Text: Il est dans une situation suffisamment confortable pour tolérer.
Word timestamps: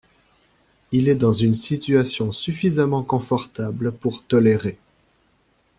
Il 0.91 1.07
est 1.09 1.15
dans 1.15 1.31
une 1.31 1.53
situation 1.53 2.31
suffisamment 2.31 3.03
confortable 3.03 3.91
pour 3.91 4.25
tolérer. 4.25 4.79